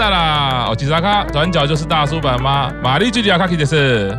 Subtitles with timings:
[0.00, 2.72] 走过马卡达啦，哦，吉萨卡，转角就是大叔版吗？
[2.82, 4.18] 玛丽吉吉亚卡基的是。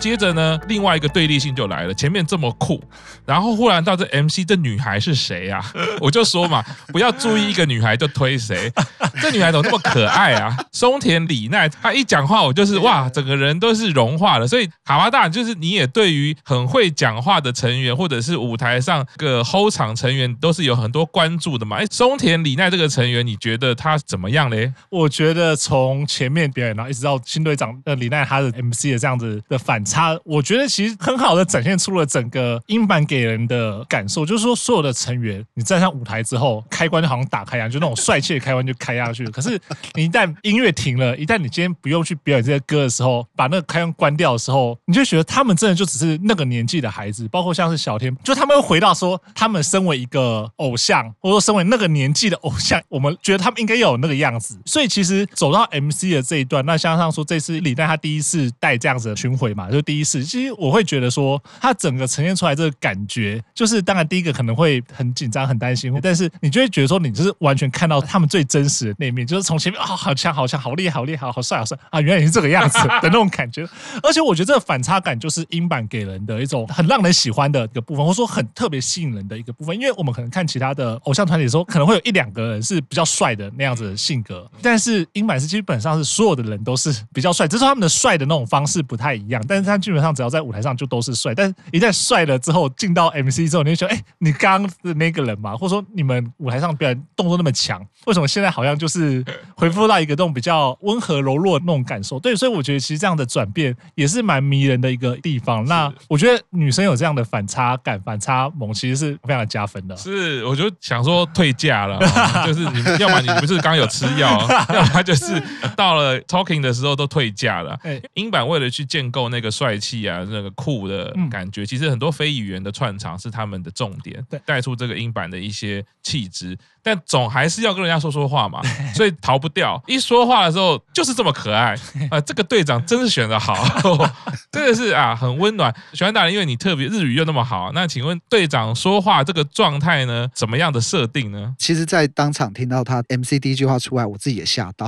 [0.00, 1.94] 接着呢，另外一个对立性就来了。
[1.94, 2.82] 前面这么酷，
[3.24, 5.64] 然后忽然到这 MC，这女孩是谁啊？
[6.00, 8.72] 我就说嘛，不要注意一个女孩就推谁。
[9.20, 10.56] 这女孩怎么那么可爱啊？
[10.72, 14.48] 松田里奈，她一讲话，我就是哇，整个人都是融化了。
[14.48, 21.76] 所以卡巴大，就是你也对于很会讲话的成员，或者是舞台上个 hold 场成员，都是有很多关注的嘛。
[21.76, 24.72] 哎，松田里奈这个成员，你觉得他怎么样嘞？
[24.90, 28.50] 我觉得从前面表演，然后一直到新队长的里奈，他的。
[28.64, 39.24] MC 的这样子的反差，我觉得其实很好的展现出了整个英版给人的感受，就是说所有的成员，你站上舞台之后，开关就好像打开一样，就那种帅气的开关就开下去。
[39.26, 39.60] 可是
[39.94, 54.58] 你一旦音乐停了，一旦你今天不用去表演这些歌的时候，把那个开关关掉的时候，你就觉得他们真的就只是那个年纪的孩子，包括像是小天，就他们会回到说，他们身为一个偶像，或者说身为那个年纪的偶像，我们觉得他们应该要有那个样子。
[54.64, 58.50] 所以其实走到 MC 的这一段，那像上说这次李诞他第一次。
[58.60, 73.66] 带这样子的巡回嘛，就第一次，其实我会觉得说，他整个呈现出来这个感觉，就是当然第一个可能会很紧张、很担心，但是你就会觉得说，你就是完全看到他们最真实的那面，就是从前面啊、好强、好强、好厉害、好厉害、好帅、好帅啊，原来也是这个样子 的那种感觉。
[74.02, 79.74] 而且我觉得这个反差感就是英版给人的一种很让人喜欢的一个部分，或者说很特别吸引人的一个部分。
[79.76, 88.44] 因为我们可能看其他的偶像团体的时候，可能会有一两个人是比较帅的那样子的性格，但是英版是基本上是所有的人都是比较帅，只是他们的帅的那种。
[88.54, 99.24] 方式不太一样，但是他基本上只要在舞台上就都是帅，但是一旦帅了之后进到 MC 之后，你就觉得，哎，你刚刚的那个人嘛，或者说你们舞台上表演动作那么强，为什么现在好像就是
[99.56, 102.18] 回复到一个那种比较温和柔弱的那种感受？
[102.18, 105.64] 对，所以我觉得其实这样的转变也是蛮迷人的一个地方。
[105.66, 109.96] 那我觉得女生有这样的反差感、反差萌，其实是非常加分的。
[109.96, 111.98] 是，我就想说退价了，
[112.46, 114.38] 就是你们要么你不是刚有吃药，
[114.72, 115.42] 要么就是
[115.76, 117.78] 到了 talking 的时候都退价了。
[118.14, 126.56] 英版为了去建构那个帅气啊，那个酷的感觉，其实很多非语言的串场是他们的重点，带出这个英版的一些气质。
[126.84, 128.60] 但总还是要跟人家说说话嘛，
[128.94, 129.82] 所以逃不掉。
[129.86, 131.74] 一说话的时候就是这么可爱
[132.10, 132.20] 啊！
[132.20, 133.56] 这个队长真是选的好，
[134.52, 135.74] 真的是啊，很温暖。
[135.94, 141.54] 喜欢大人，因为你特别日语又那么好，那请问队长说话这个状态呢，怎么样的设定呢？
[141.58, 144.86] 其实，在当场听到他 MC 第一句话出来，我自己也吓到，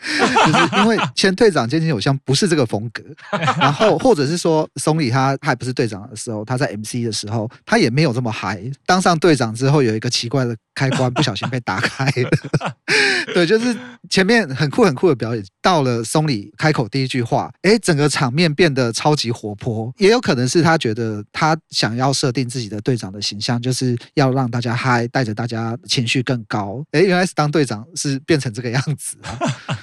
[0.46, 3.02] 就是因为前队长菅井友香不是这个风格，
[3.58, 8.62] 然后或者是说松里他还不是队长的时候，他在 MC 的时候，他也没有这么嗨。
[8.86, 11.34] 当上队长之后，有一个奇怪的开关，不小。
[11.40, 12.76] 心被打开了，
[13.32, 13.74] 对，就是
[14.10, 26.84] 前面很酷很酷的表演，到了松里开口第一句话，哎，整个场面变得超级活泼，也有可能是他觉得他想要设定自己的队长的形象，就是要让大家嗨，带着大家情绪更高。
[26.90, 29.38] 哎，原来是当队长是变成这个样子啊！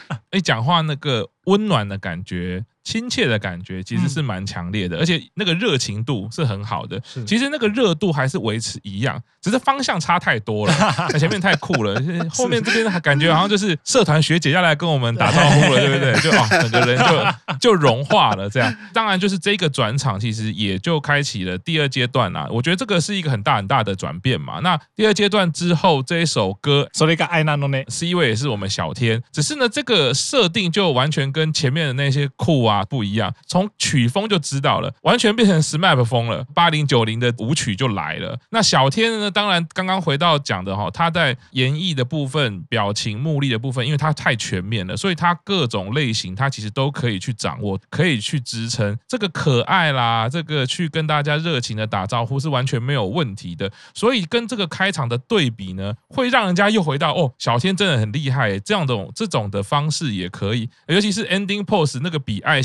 [0.32, 2.66] 哎，讲话那个温暖的感觉。
[2.88, 6.98] 亲切的感觉其实是蛮强烈的，而且那个热情度是很好的。
[7.26, 10.74] 其实那个热度还是维持一样，只是方向差太多了。
[11.20, 16.16] 前面太酷了， 后面这边感觉好像就是社团学姐要来跟我们打招呼了，对不对？
[16.22, 18.50] 就啊，整个人就就融化了。
[18.50, 22.48] 这样，当然就是这个转场，其实也就开启了第二阶段啊。
[22.50, 24.62] 我觉得这个是一个很大很大的转变嘛。
[24.62, 32.77] 那第二阶段之后，这一首歌《Sorry 爱那诺内》，C 位也是我们小天，只是呢，这个设定就完全跟前面的那些酷啊。
[32.86, 38.38] 不一样，从曲风就知道了，完全变成 SMAP 风了，八零九零的舞曲就来了。
[38.52, 39.32] 那小天呢？
[39.32, 53.72] 当然，刚刚回到讲的哈，他在演绎的部分、表情、目力的部分，因为他太全面了，所以他各种类型他其实都可以去掌握，可以去支撑这个可爱啦，这个去跟大家热情的打招呼是完全没有问题的。
[53.94, 62.58] 所以跟这个开场的对比呢，会让人家又回到哦，小天真的很厉害，这样的这种的方式也可以，尤其是 ending pose 那个比爱。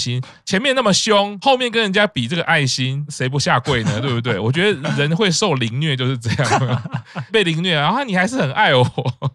[0.45, 3.99] 前面那么凶，后面跟人家比这个爱心，谁不下跪呢？
[4.01, 4.39] 对不对？
[4.39, 6.83] 我觉得人会受凌虐就是这样，
[7.31, 8.85] 被凌虐，然后你还是很爱我。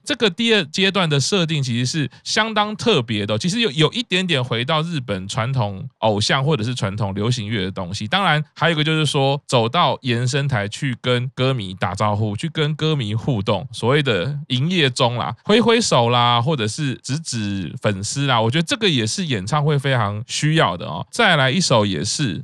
[0.04, 8.08] 这个第二阶段的设定其实是相当特别的，其实有有一点点回到日本传统偶像或者是传统流行乐的东西。
[8.08, 21.06] 当然，还有一个就是说，走到延伸台去跟歌迷打招呼，去跟歌迷互动，所谓的营业中啦，挥挥手啦，或者是指指粉丝啦，我觉得这个也是演唱会非常需要的哦。
[21.12, 22.44] 再来一首也是，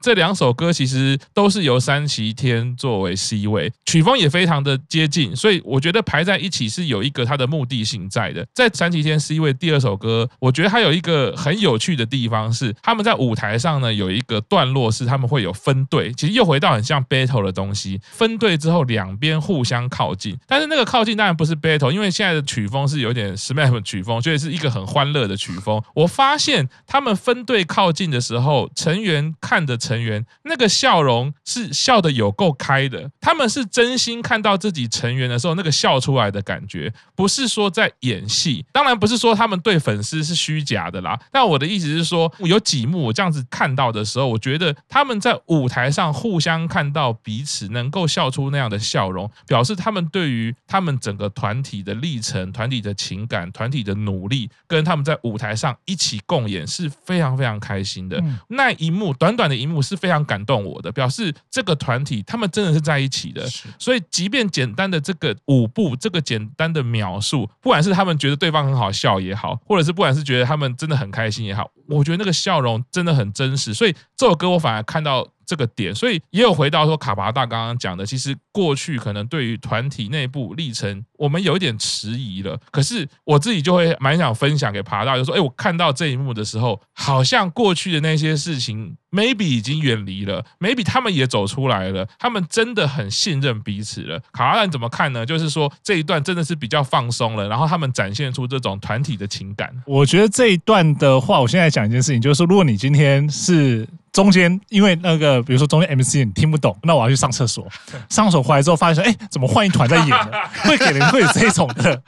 [0.00, 8.46] 这两首歌其实都是由三崎天作为 C 位，曲风也非常的接近，所以我觉得排在一起是有一个它的目的性在的。
[8.54, 18.00] 在三崎天 C 位第二首歌，我觉得它有一个很有趣的地方是，他们在舞台上呢有一个段落是他们会有分队，其实又回到很像 battle 的东西。
[18.10, 25.82] 分队之后两边互相靠近，但是那个靠近当然不是 battle，因为现在的曲风是有点 SMAP 曲风，所以是一个很欢乐的曲风。
[25.94, 38.64] 我发现他们分队靠近的时候，成员看着成员那个笑容是笑得有够开的，他们是真心看到自己成员的时候那个笑出来的感觉，不是说在演戏。
[38.72, 58.18] 当然不是说他们对粉丝是虚假的啦，但我的意思是说，有几幕我这样子看到的时候，我觉得他们在舞台上互相看到彼此能够笑出那样的笑容，表示他们对于他们整个团体的历程、团体的情感、团体的努力，跟他们在舞台上一起共演是非常非常开心的。
[58.22, 63.46] 嗯、那一幕短短的一幕是非常感动我的，表示这个团体他们真的是在一起的。
[63.78, 73.74] 所以，即便简单的这个舞步、这个简单的描述，不管是他们觉得对方很好笑也好，或者是不管是觉得他们真的很开心也好，我觉得那个笑容真的很真实。
[73.74, 75.28] 所以这首歌我反而看到。
[75.50, 82.56] 这个点，所以也有回到说卡巴大刚刚讲的，其实过去可能对于团体内部历程，我们有一点迟疑了。
[82.70, 94.20] 可是我自己就会蛮想分享给爬大，就说：哎，我看到这一幕的时候，好像过去的那些事情，maybe 已经远离了，maybe 他们也走出来了，他们真的很信任彼此了。
[94.30, 95.26] 卡巴大怎么看呢？
[95.26, 99.74] 就是说这一段真的是比较放松了，然后他们展现出这种团体的情感。
[99.84, 103.88] 我觉得这一段的话，我现在讲一件事情，就是说，如果你今天是。
[104.12, 107.66] 中间因为那个，比如说中间 MC 你听不懂，那我要去上厕所。
[108.08, 110.30] 上厕所回来之后，发现说，哎，怎么换一团在演了？
[110.64, 112.02] 会给人会有这种的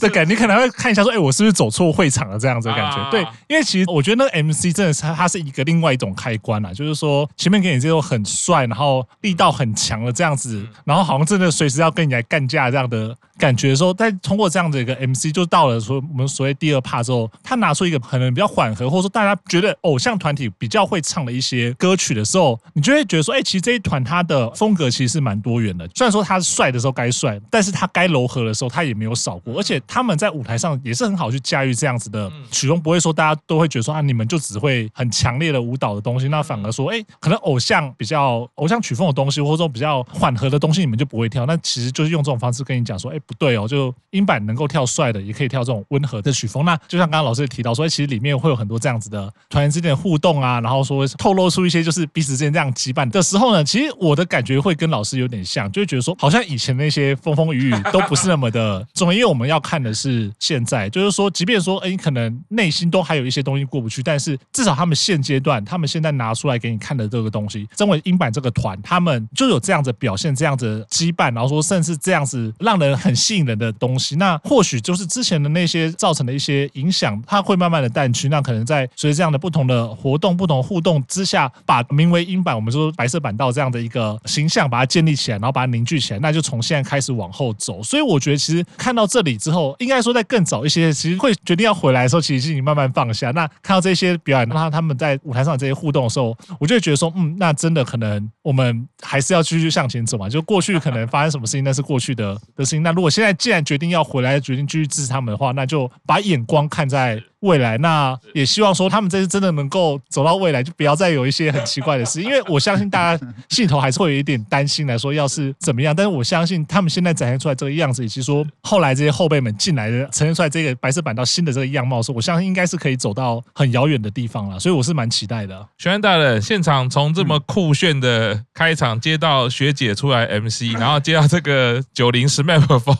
[0.00, 2.38] 的感觉，你可能会看一下说，哎，我是不是走错会场了？
[2.38, 3.10] 这样子的感觉。
[3.10, 21.72] 对，因为其实我觉得那个 MC 真的是它是一个另外一种开关啊，就是说前面给你这种很帅，然后力道很强的这样子，然后好像真的随时要跟你来干架这样的感觉的时候，但通过这样的一个 MC，就到了说我们所谓第二 part 之后，他拿出一个可能比较缓和，或者说大家觉得偶像团体比较会唱的一些。
[21.78, 25.86] 歌曲的时候，你就会觉得说，哎，其实这一团他的风格其实是蛮多元的。
[25.94, 29.54] 虽然说他帅的时候该帅，但是他该柔和的时候他也没有少过。
[29.58, 41.46] 而且他们在舞台上也是很好去驾驭这样子的曲风，不会说大家都会觉得说啊，你们就只会很强烈的舞蹈的东西，那反而说，哎，可能偶像比较偶像曲风的东西，或者说比较缓和的东西，你们就不会跳。
[41.46, 46.64] 那其实就是用这种方式跟你讲说，哎，不对哦，就音版能够跳帅的，也可以跳这种温和的曲风。
[46.64, 51.35] 那就像刚刚老师也提到说，其实里面会有很多这样子的团员之间的互动啊，然后说透。
[51.36, 87.82] 露出一些就是彼此之间这样羁绊的时候呢，其实我的感觉会跟老师有点像，就会觉得说，好像以前那些风风雨雨都不是那么的重要，因为我们要看的是现在，就是说，即便说，哎，可能内心都还有一些东西过不去，但是至少他们现阶段，他们现在拿出来给你看的这个东西，身为英版这个团，他们就有这样子表现，这样子羁绊，然后说，甚至这样子让人很吸引人的东西，那或许就是之前的那些造成的一些影响，它会慢慢的淡去，那可能在随着这样的不同的活动、不同互动之下，把名为英版，我们说白色版道这样的一个形象，把它建立起来，然后把它凝聚起来，那就从现在开始往后走。
[87.82, 93.32] 所以我觉得，其实看到这里之后，应该说在更早一些，其实会决定要回来的时候，其实是你慢慢放下。
[93.32, 100.28] 那看到这些表演，那他们在舞台上这些互动的时候，我就会觉得说，嗯，那真的可能我们还是要继续向前走嘛。
[100.28, 102.82] 就过去可能发生什么事情，那是过去的的事情。
[102.82, 107.22] 那如果现在既然决定要回来，决定继续支持他们的话，那就把眼光看在。
[107.40, 112.22] 未来，那也希望说他们这次真的能够走到未来，就不要再有一些很奇怪的事。
[112.22, 115.94] 因为我相信大家心头还是会有一点担心来说，要是怎么样。
[115.94, 124.58] 但是我相信他们现在展现出来这个样子，以及说后来这些后辈们进来的呈现出来这个白色版到新的这个样貌，是我相信应该是可以走到很遥远的地方了。
[124.58, 125.68] 所以我是蛮期待的。
[125.78, 132.96] 玄安大人，现场从这么酷炫的开场接到学姐出来 MC， 然后接到这个九零 SMAP 风，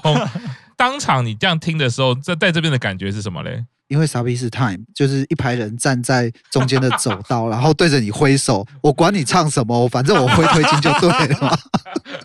[0.77, 3.65] 当场你这样听的时候，在在这边的感觉是什么嘞？
[3.89, 11.59] 因为 sb 是 Time，就是一排人站在中间的走道，然后对着你挥手，我管你唱什么，反正我挥推进就对了。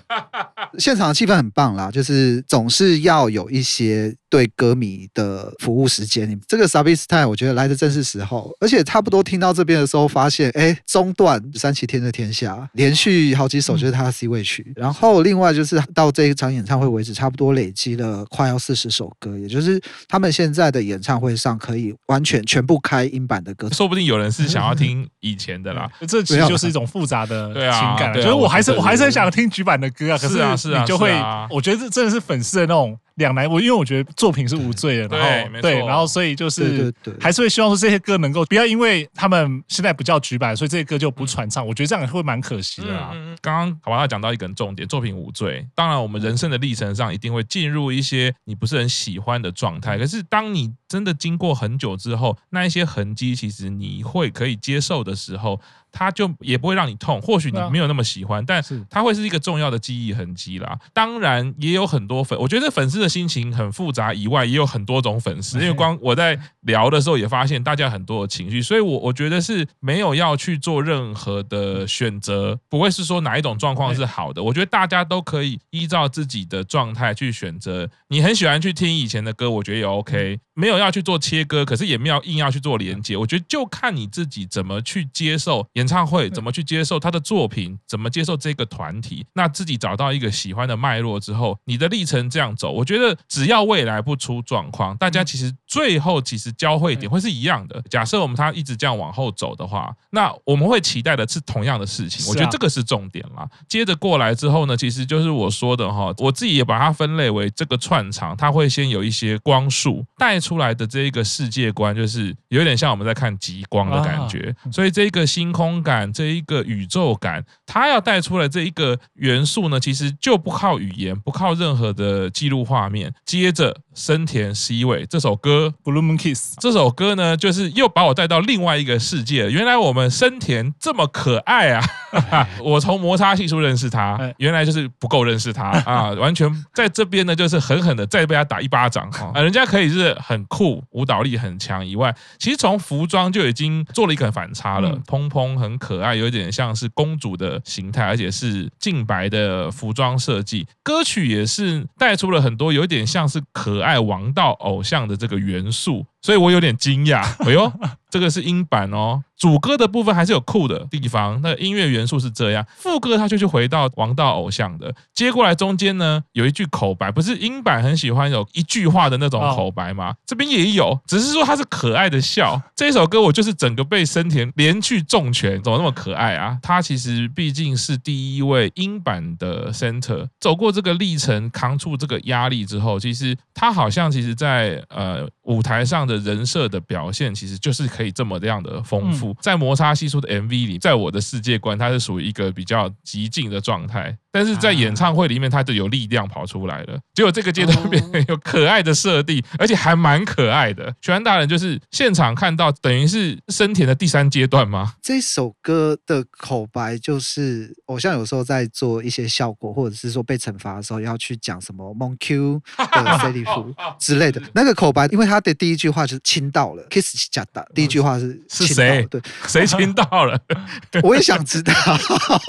[0.79, 6.21] 现场的气氛很棒啦，就是总是要有一些对歌迷的服务时间。
[6.47, 25.89] 这个 Sabi Style 我觉得来的正是时候，而且差不多听到这边的时候，发现哎，中段三七天的天下连续好几首就是他的 C 位曲，然后另外就是到这一场演唱会为止，差不多累积了快要四十首歌，也就是他们现在的演唱会上可以完全全部开英版的歌，说不定有人是想要听 以前的啦。
[26.07, 30.17] 这其实就是一种复杂的情感，所以我还是我还是很想听菊版的歌啊。
[30.17, 30.41] 可是。
[30.41, 31.11] 啊，是啊，你就会，
[31.49, 33.49] 我觉得这真的是粉丝的那种两难。
[33.49, 41.65] 我因为我觉得作品是无罪的，然后对，然后所以就是还是会希望说这些歌能够不要因为他们现在不叫举版，所以这些歌就不传唱。
[41.65, 43.11] 我觉得这样会蛮可惜的啊。
[43.41, 45.65] 刚刚好吧，他讲到一个重点，作品无罪。
[45.75, 55.59] 当然，我们人生的历程上一定会进入一些你不是很喜欢的状态，可是当你真的经过很久之后，那一些痕迹其实你会可以接受的时候。
[55.93, 60.79] 它就也不会让你痛，或许你没有那么喜欢，但是他会是一个重要的记忆痕迹啦。
[60.93, 65.59] 当然也有很多粉，我觉得粉丝的心情很复杂，以外也有很多种粉丝。
[65.59, 74.41] 因为光我在聊的时候也发现大家很多的情绪，所以我我觉得是没有要去做任何的选择，不会是说哪一种状况是好的。
[74.41, 77.89] 我觉得大家都可以依照自己的状态去选择。
[78.07, 83.15] 你很喜欢去听以前的歌，我觉得也 OK，没有要去做切割，可是也没有硬要去做连接。
[83.15, 85.65] 我觉得就看你自己怎么去接受。
[85.73, 87.77] 演唱会怎么去接受他的作品？
[87.87, 89.25] 怎么接受这个团体？
[89.33, 97.81] 那自己找到一个喜欢的脉络之后，你的历程这样走，我觉得只要未来不出状况，大家其实最后其实交汇点会是一样的。
[97.89, 102.27] 假设我们它一直这样往后走的话，那我们会期待的是同样的事情。
[102.27, 103.47] 我觉得这个是重点啦。
[103.69, 116.01] 接着过来之后呢，其实就是我说的哈，我自己也把它分类为这个串场，它会先有一些光束带出来的这一个世界观，就是有点像我们在看极光的感觉，所以这个星空感。
[116.11, 123.13] 这一个宇宙感，它要带出来这一个元素呢，其实就不靠语言，不靠任何的记录画面。
[123.25, 129.51] 接着，森田 C 位这首歌《Blue Moon Kiss》这首歌呢，就是又把我带到另外一个世界。
[129.51, 131.83] 原来我们森田这么可爱啊！
[132.63, 136.09] 我从摩擦系数认识他，原来就是不够认识他啊！
[136.13, 139.39] 完全在这边呢，就是狠狠的再被他打一巴掌啊！
[139.39, 145.91] 人家可以是很酷，舞蹈力很强以外，其实从服装就已经做了一个反差了，蓬蓬很可。
[145.91, 150.65] 可爱，有点像是公主的形态，而且是净白的服装设计。
[150.81, 156.05] 歌曲也是带出了很多有点像是可爱王道偶像的这个元素。
[156.21, 157.71] 所以我有点惊讶， 哎呦，
[158.09, 159.23] 这个是英版哦。
[159.37, 162.63] 主歌的部分还是有酷的地方，那音乐元素是这样。
[162.77, 170.13] 副歌它就去回到王道偶像的，接过来中间呢有一句口白，不是英版很喜欢有一句话的那种口白吗？
[170.27, 172.61] 这边也有，只是说它是可爱的笑。
[172.75, 176.59] 这首歌我就是整个被森田连续重拳，怎么那么可爱啊？
[176.61, 186.31] 他其实毕竟是第一位英版的 center，走过这个历程，扛住这个压力之后，其实他好像其实在呃舞台上的。
[186.31, 194.17] 人设的表现其实就是可以这么这样的丰富，在摩擦系数的 MV 里，在我的世界观，它是属于一个比较极静的状态。
[194.33, 196.97] 但是在演唱会里面，它就有力量跑出来了。
[197.13, 200.95] 结果这个阶段变成有可爱的设定，而且还蛮可爱的。
[201.01, 204.93] 全安大人就是现场看到，等于是生田的第三阶段吗？
[205.01, 219.05] 这首歌的口白就是偶像有时候在做一些效果，或者是说被惩罚的时候要去讲什么 Monkey 的 C 利夫之类的那个口白，因为他的第一句话就是亲到了，kiss 加的，第一句话是是谁？
[219.09, 220.39] 对，谁亲到了？
[221.03, 221.73] 我也想知道。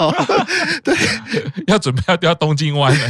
[0.83, 0.95] 对。
[1.67, 3.09] 要准备要掉东京湾了。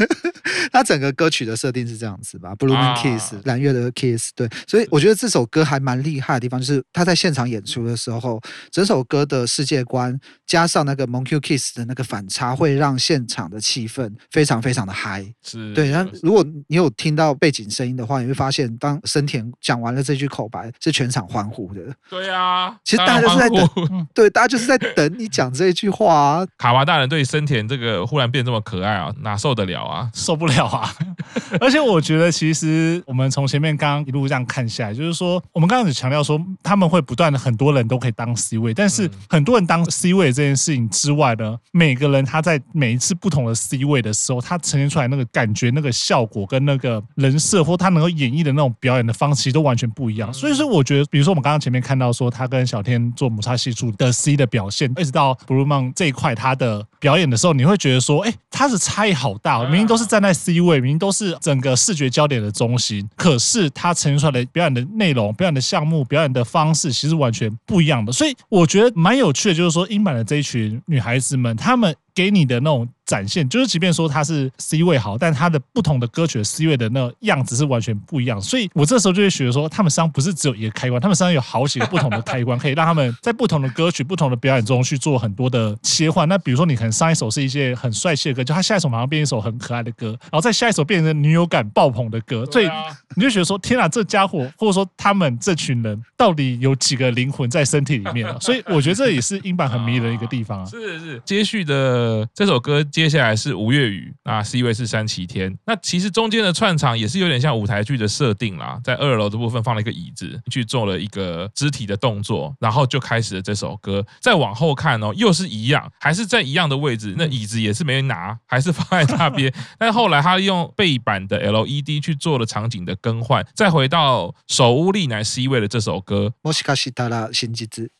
[0.72, 15.24] 他整个歌曲的设定是这样子吧，Blue Moon Kiss，蓝月的 Kiss，对，所以我觉得这首歌还蛮厉害的地方，就是他在现场演出的时候，整首歌的世界观加上那个 Monkey Kiss 的那个反差，会让现场的气氛非常非常的嗨。
[15.42, 15.90] 是，对。
[15.90, 21.80] 然后如果你有听到背景声音的话，你会发现，当森田讲完了这句口白，是全场欢呼的。
[22.10, 26.46] 对啊，其实大家就是在等， 对，大家就是在等你讲这一句话啊。
[26.58, 30.10] 卡娃大人对森田这个忽然变这么可爱啊，哪受得了啊？
[30.14, 30.92] 受不了啊！
[31.60, 50.32] 而且我觉得，其实我们从前面刚刚一路这样看下来，就是说，我们刚刚只强调说他们会不断的很多人都可以当 C 位，但是很多人当 C 位这件事情之外呢，每个人他在每一次不同的 C 位的时候，他呈现出来那个感觉、那个效果跟那个人设，或他能够演绎的那种表演的方式，其实都完全不一样。
[50.32, 68.12] 所以说，我觉得，比如说我们刚刚前面看到说他跟小天做摩擦系数的 C 的表现，一直到 Blue Moon 这一块他的表演的时候，你会觉得说，哎，他的差异好大，明明都是站在 C 位，明明都是整个视觉焦点的中心，可是他呈现出来的表演的内容、表演的项目、表演的方式，其实完全不一样的。
[68.12, 71.94] 所以我觉得蛮有趣的，就是说英版的这一群女孩子们，她们。
[72.14, 78.40] 给你的那种展现，就是即便说它是 C 位好，但它的不同的歌曲的 C 位的那个样子是完全不一样。
[78.40, 86.28] 所以我这时候就会觉得说，他们身上不是只有一个开关，他们身上有好几个不同的开关，可以让他们在不同的歌曲、不同的表演中去做很多的切换。
[86.28, 92.70] 那比如说，你可能上一首是一些很帅气的歌，就他下一首马上变一首很可爱的歌，然后再下一首变成女友感爆棚的歌，所以
[93.16, 98.36] 你就觉得说，天啊，这家伙或者说他们这群人到底有几个灵魂在身体里面啊？
[98.40, 100.66] 所以我觉得这也是英版很迷人的一个地方啊。
[100.66, 102.03] 是是，接续的。
[102.04, 105.56] 的这首歌接下来是吴越语，那 C 位是山崎天。
[105.66, 114.04] 那其实中间的串场也是有点像舞台剧的设定啦，在二楼的部分放了一个椅子，去做了一个肢体的动作，然后就开始了这首歌。
[114.20, 119.52] 再往后看哦，又是一样，还是在一样的位置，那椅子也是没拿，还是放在那边。
[119.78, 126.32] 但是后来他用背板的 LED 去做了场景的更换，再回到首屋丽乃 C 位的这首歌。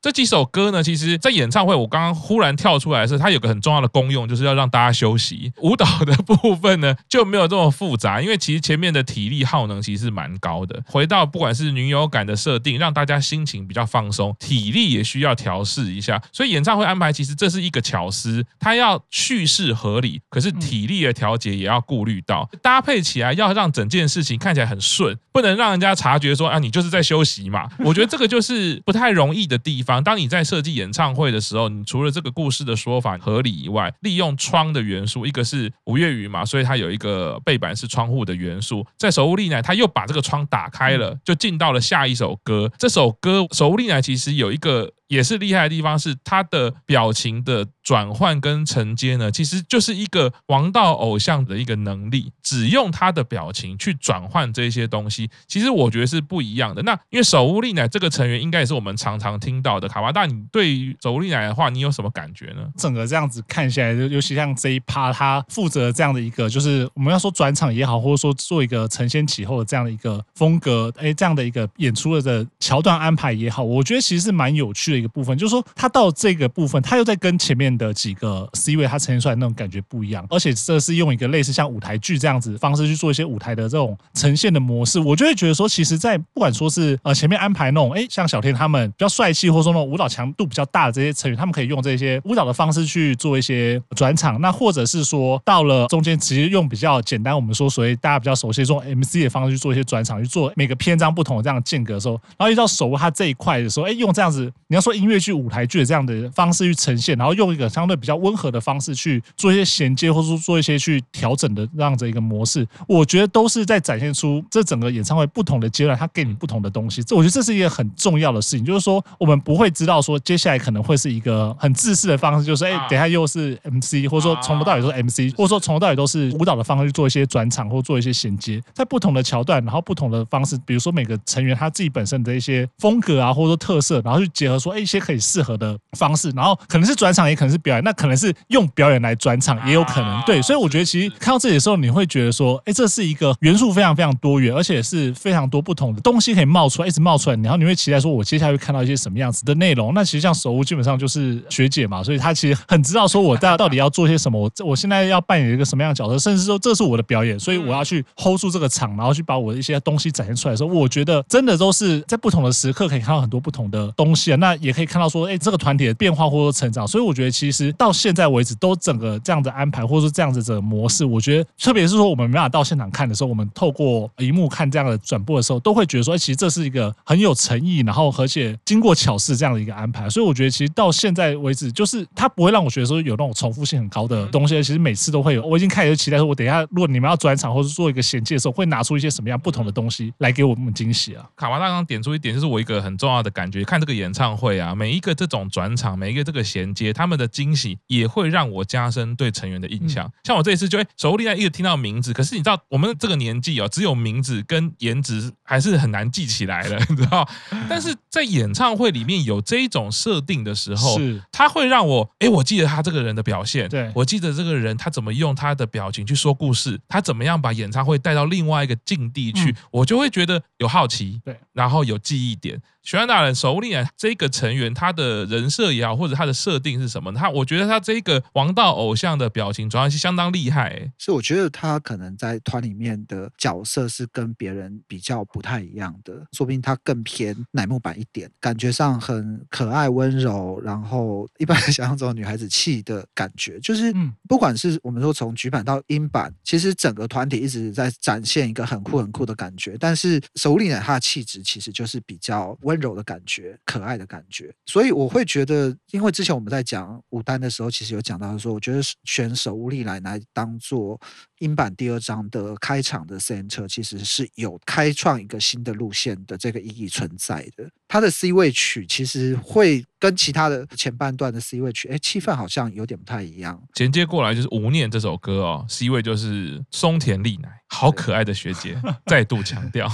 [0.02, 5.52] 这几首歌呢，其实，在演唱会，我刚刚忽然跳出来的是，它有个很重要的功用，就是要让大家休息。
[5.62, 10.82] 舞蹈的部分呢，就没有这么复杂，因为其实前面的体力耗能其实是蛮高的。
[10.88, 16.20] 回到不管是女友感的设定，让大家心情比较放松，体力也需要调试一下。
[16.32, 27.70] 所以演唱会安排其实这是一个巧思，它要叙事合理，可是体力的调节也要顾虑到，搭配起来要让整件事情看起来很顺，不能让人家察觉说啊，你就是在休息嘛。
[27.84, 30.02] 我觉得这个就是不太容易的地方。
[30.02, 38.86] 当你在设计演唱会的时候，你除了这个故事的说法合理以外，利用窗的元素，一个是五月雨嘛，所以它有一个背板是窗户的元素。
[38.98, 42.70] 在守护丽乃，他又把这个窗打开了，就进到了下一首歌。
[42.78, 44.92] 这首歌守护丽乃其实有一个。
[45.08, 56.82] 也是厉害的地方是他的表情的转换跟承接呢，其实就是一个王道偶像的一个能力，只用他的表情去转换这些东西，其实我觉得是不一样的。
[56.82, 62.66] 那因为手屋丽乃这个成员应该也是我们常常听到的卡瓦大，你对于手屋丽乃的话，你有什么感觉呢？
[62.76, 105.34] 整个这样子看下来，尤其像这一趴，他负责这样的一个，就是我们要说转场也好，或者说做一个承先启后的这样的一个风格，哎，这样的一个演出的桥段安排也好，我觉得其实是蛮有趣的一个部分，就是说他到这个部分，他又在跟前面的几个 C 位他呈现出来那种感觉不一样，而且这是用一个类似像舞台剧这样子方式去做一些舞台的这种呈现的模式，我就会觉得说，其实，在不管说是呃前面安排那种，哎，像小天他们比较帅气，或者说那种舞蹈强度比较大的这些成员，他们可以用这些舞蹈的方式去做一些转场，那或者是说到了中间，直接用比较简单，我们说所谓大家比较熟悉这种 MC 的方式去做一些转场，去做每个篇章不同的这样的间隔的时候，然后一到手握他这一块的时候，哎，用这样子，你要说音乐剧。
[105.34, 117.02] 舞台剧的这样的方式去呈现，然后用一个相对比较温和的方式去做一些衔接，或者说做一些去调整的这样子一个模式，我觉得都是在展现出这整个演唱会不同的阶段，它给你不同的东西。
[117.02, 140.20] 这我觉得这是一个很重要的事情，就是说我们不会知道说接下来可能会是一个很自私的方式，就是哎，等下又是 MC，或者说从头到尾都是 MC，或者说从头到尾都是舞蹈的方式去做一些转场或做一些衔接，在不同的桥段，然后不同的方式，比如说每个成员他自己本身的一些风格啊，或者说特色，然后去结合说哎，一些可以适合的方式，然后可能是转场，也可能是表演，那可能是用表演来转场，也有可能。
[140.26, 147.36] 对，所以我觉得其实看到这里的时候，你会觉得说，哎，这是一个元素非常非常多元，而且是非常多不同的东西可以冒出来，一直冒出来。
[147.36, 149.92] 然后你会期待说，我接下来会看到一些什么样子的内容？
[149.94, 164.36] 那其实像手屋基本上就是学姐嘛，所以她其实很知道说我到到底要做些什么，我我现在要扮演一个什么样的角色，甚至说这是我的表演，所以我要去 hold 住这个场，然后去把我的一些东西展现出来的时候，我觉得真的都是在不同的时刻可以看到很多不同的东西啊。
[164.36, 180.08] 那也可以看到说，哎，这个团体的变化或者成长，所以我觉得其实到现在为止，都整个这样的安排，或者说这样子的模式，我觉得特别是说我们没办法到现场看的时候，我们透过荧幕看这样的转播的时候，都会觉得说，其实这是一个很有诚意，然后而且经过巧思这样的一个安排。
[180.08, 184.54] 所以我觉得其实到现在为止，就是它不会让我觉得说有那种重复性很高的东西。
[184.62, 191.24] 其实每次都会有，我已经开始期待说，我等一下如果你们要转场或者做一个衔接的时候，会拿出一些什么样不同的东西来给我们惊喜啊。
[191.36, 196.92] 卡瓦大刚点出一点，就是我一个很重要的感觉，看这个演唱会啊，每一个这种转场，每一个这个衔接。
[196.92, 200.10] 他们的惊喜也会让我加深对成员的印象。
[200.24, 207.28] 像我这一次就会手屋丽乃一直听到名字，可是你知道我们这个年纪哦，只有名字跟颜值还是很难记起来的， 你知道？
[207.68, 222.60] 但是在演唱会里面有这一种设定的时候，是他会让我哎，我记得他这个人的表现，对，我记得这个人他怎么用他的表情去说故事，他怎么样把演唱会带到另外一个境地去，我就会觉得有好奇，对，然后有记忆点。
[222.84, 227.10] 许愿大人首领啊这个成员，他的人设也好，或者他的设定是什么？
[227.14, 230.92] 他我觉得他这个王道偶像的表情转换是相当厉害、欸。
[230.98, 243.90] 是我觉得他可能在团里面的角色是跟别人比较不太一样的，说不定他更偏乃木坂一点，感觉上很可爱温柔，然后一般想象中女孩子气的感觉，就是
[244.28, 252.73] 不管是我们说从局版到樱坂，其实整个团体一直在展现一个很酷很酷的感觉，但是手屋丽乃他的气质其实就是比较温。
[252.74, 254.52] 温柔的感觉，可爱的感觉。
[254.66, 261.00] 所以我会觉得，因为之前我们在讲舞单的时候，其实有讲到说，我觉得选手乌利来来当做
[261.38, 267.70] 英版第二章的开场的 center，其实是有开创一个新的路线的这个意义存在的。
[267.86, 273.62] 他的 C 位曲其实会跟其他的前半段的 C 位曲，哎，气氛好像有点不太一样。
[273.74, 279.88] 衔接过来就是《无念》这首歌哦，C 位就是松田丽奈，好可爱的学姐，再度强调，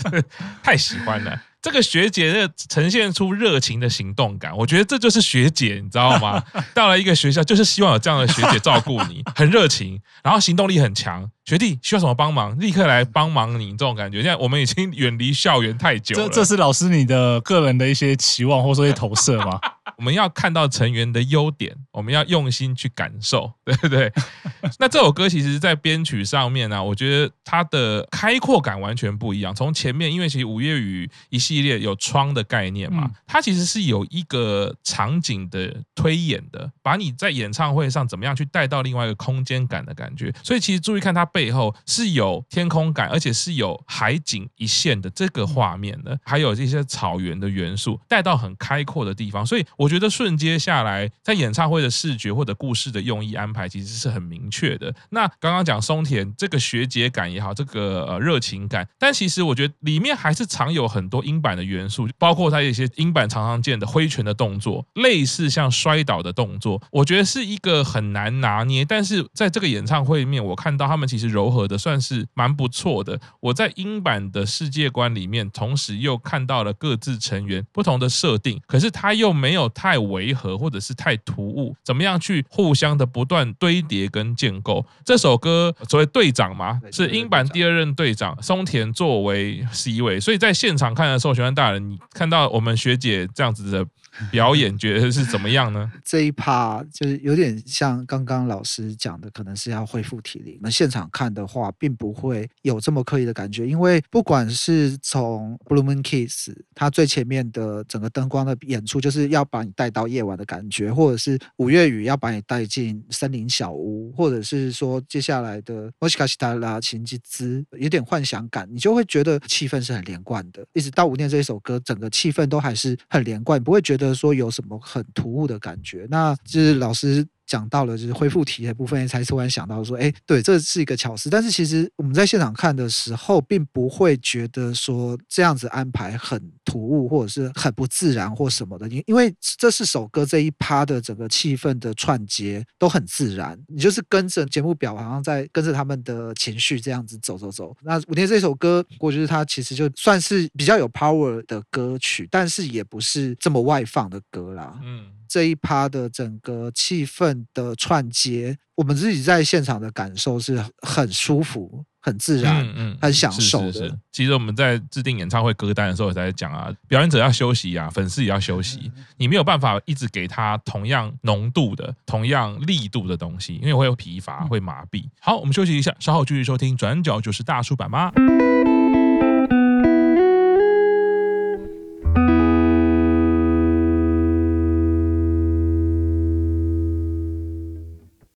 [0.62, 1.38] 太喜欢了。
[1.64, 6.44] 这个学姐的呈现出热情的行动感，我觉得这就是学姐，你知道吗？
[6.74, 11.26] 到了一个学校，就是希望有这样的学姐照顾你，很热情，然后行动力很强。
[11.46, 14.18] 学弟需要什么帮忙，立刻来帮忙你，这种感觉。
[14.18, 16.28] 现在我们已经远离校园太久了。
[16.28, 19.58] 这这是老师你的个人的一些期望，或者说一些投射吗？
[19.96, 24.12] 我们要看到成员的优点，我们要用心去感受， 对不对？
[24.78, 29.54] 那这首歌其实，在编曲上面呢、啊，我觉得它的开阔感完全不一样。
[29.54, 40.32] 从前面，因为其实五月雨一系列有窗的概念嘛，它其实是有一个场景的推演的，把你在演唱会上怎么样去带到另外一个空间感的感觉。
[40.42, 49.64] 所以其实注意看它背后是有天空感，而且是有海景一线的这个画面的，还有这些草原的元素带到很开阔的地方，所以。
[49.76, 54.94] 我我觉得顺接下来在演唱会的视觉或者故事的用意安排，其实是很明确的。
[55.10, 68.86] 那刚刚讲松田这个学姐感也好，这个呃热情感，但其实我觉得里面还是藏有很多英版的元素，包括它一些英版常常见的挥拳的动作，类似像摔倒的动作，我觉得是一个很难拿捏。
[68.86, 73.20] 但是在这个演唱会里面，我看到他们其实柔和的算是蛮不错的。
[73.40, 79.70] 我在英版的世界观里面，同时又看到了各自成员不同的设定，可是他又没有。
[79.74, 84.86] 太违和或者是太突兀，怎么样去互相的不断堆叠跟建构？
[85.04, 93.86] 这首歌所谓队长嘛，是英版第二任队长松田作为 C 位，所以在现场看的时候，学生大人，你看到我们学姐这样子的。
[94.30, 95.90] 表演觉得是怎么样呢？
[96.04, 100.58] 这一趴就是有点像刚刚老师讲的，可能是要恢复体力。
[100.62, 120.64] 那现场看的话，并不会有这么刻意的感觉，因为不管是从 Blue Moon Kiss 它最前面的整个灯光的演出，就是要把你带到夜晚的感觉，或者是五月雨要把你带进森林小屋，或者是说接下来的 Moshikashita la 情之兹有点幻想感，你就会觉得气氛是很连贯的。
[120.72, 124.03] 一直到无念这一首歌，整个气氛都还是很连贯，不会觉得。
[124.12, 126.06] 说有什么很突兀的感觉？
[126.10, 127.24] 那就是老师。
[127.46, 131.28] 讲到了就是恢复体的部分，才突然想到说，哎，对，这是一个巧思。
[131.28, 138.88] 但是其实我们在现场看的时候，并不会觉得说这样子安排很突兀，或者是很不自然或什么的。
[138.88, 147.76] 因因为这四首歌这一趴的整个气氛的串接都很自然，你就是跟着节目表，好像在跟着他们的情绪这样子走走走。
[147.82, 154.80] 那五天这首歌，我觉得它其实就算是比较有 power 的歌曲，但是也不是这么外放的歌啦。
[154.82, 155.10] 嗯。
[155.28, 163.72] 这一趴的整个气氛的串接，我们自己在现场的感受是很舒服、很自然、嗯嗯、很享受的。
[163.72, 163.98] 是是是。
[164.12, 168.90] 其实我们在制定演唱会歌单的时候也在讲啊，表演者要休息啊，粉丝也要休息。
[169.16, 175.04] 你没有办法一直给他同样浓度的、同样力度的东西，因为会有疲乏、会麻痹。
[175.20, 178.12] 好，我们休息一下，稍后继续收听《转角就是大叔版》吗？